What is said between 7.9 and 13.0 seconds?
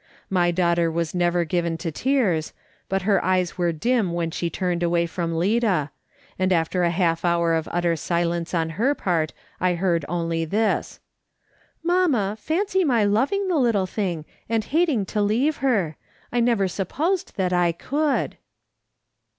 silence on her part I heard only this: "Mamma, fancy